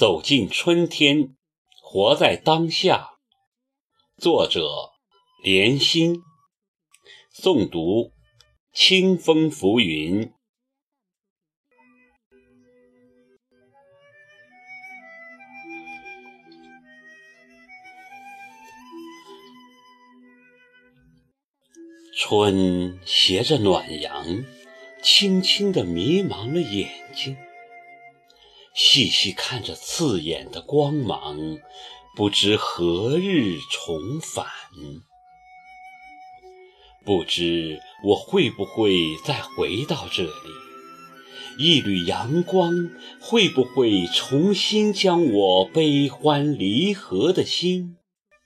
[0.00, 1.36] 走进春天，
[1.82, 3.18] 活在当下。
[4.16, 4.92] 作者：
[5.44, 6.22] 莲心。
[7.30, 8.14] 诵读：
[8.72, 10.32] 清风浮云。
[22.16, 24.46] 春携着暖阳，
[25.02, 27.36] 轻轻地迷茫了眼睛。
[28.82, 31.58] 细细看着刺眼的光芒，
[32.16, 34.46] 不知何日重返。
[37.04, 40.30] 不知我会不会再回到这里？
[41.58, 42.72] 一缕阳光
[43.20, 47.98] 会不会重新将我悲欢离合的心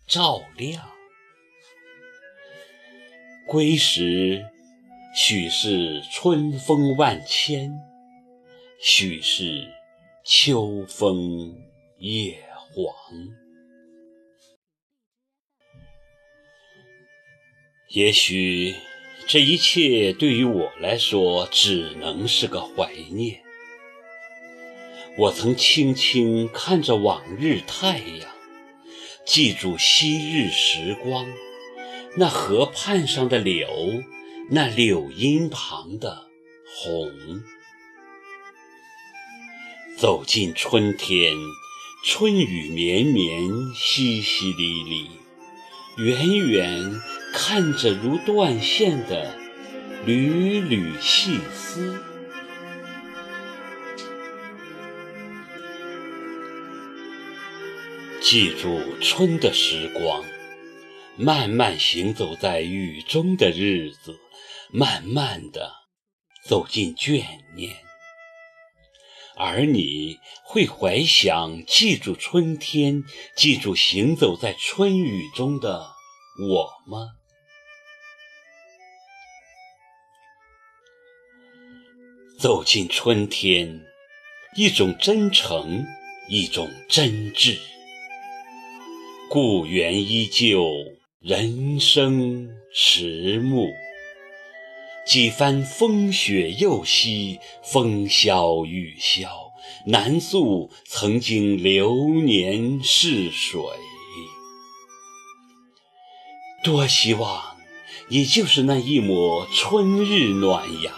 [0.04, 0.90] 照亮？
[3.46, 4.44] 归时，
[5.14, 7.72] 许是春风万千，
[8.82, 9.68] 许是。
[10.26, 11.54] 秋风
[11.98, 12.94] 叶黄，
[17.90, 18.74] 也许
[19.28, 23.42] 这一切对于我来说只能是个怀念。
[25.18, 28.30] 我曾轻轻看着往日太阳，
[29.26, 31.26] 记住昔日时光，
[32.16, 33.68] 那河畔上的柳，
[34.48, 36.30] 那柳荫旁的
[36.82, 37.12] 红。
[39.96, 41.32] 走进春天，
[42.04, 45.06] 春雨绵绵，淅淅沥沥，
[45.96, 47.00] 远远
[47.32, 49.38] 看着如断线的
[50.04, 51.96] 缕缕细丝。
[58.20, 60.24] 记住春的时光，
[61.16, 64.18] 慢慢行走在雨中的日子，
[64.72, 65.72] 慢慢的
[66.44, 67.22] 走进眷
[67.54, 67.76] 念。
[69.36, 73.02] 而你会怀想，记住春天，
[73.36, 75.86] 记住行走在春雨中的
[76.48, 77.14] 我吗？
[82.38, 83.84] 走进春天，
[84.56, 85.84] 一种真诚，
[86.28, 87.58] 一种真挚。
[89.30, 90.64] 故园依旧，
[91.20, 93.66] 人生迟暮。
[95.06, 99.52] 几番风雪又息，风萧雨萧，
[99.86, 103.60] 难诉曾经流年逝水。
[106.62, 107.56] 多希望
[108.08, 110.94] 你就是那一抹春日暖阳，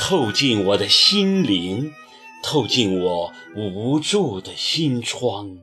[0.00, 1.92] 透进我的心灵，
[2.42, 5.58] 透进我无助的心窗，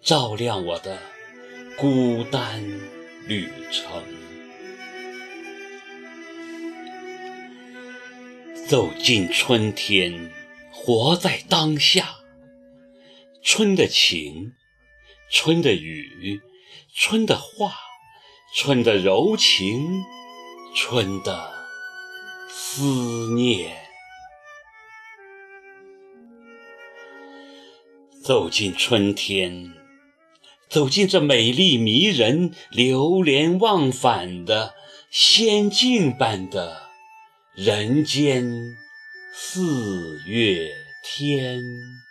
[0.00, 1.00] 照亮我的
[1.76, 2.62] 孤单
[3.26, 4.23] 旅程。
[8.66, 10.30] 走进春天，
[10.72, 12.16] 活在当下。
[13.42, 14.54] 春的情，
[15.30, 16.40] 春的雨，
[16.94, 17.74] 春的话，
[18.54, 20.02] 春的柔情，
[20.74, 21.52] 春的
[22.48, 23.76] 思念。
[28.22, 29.74] 走进春天，
[30.70, 34.72] 走进这美丽迷人、流连忘返的
[35.10, 36.93] 仙境般的。
[37.54, 38.76] 人间
[39.32, 42.03] 四月天。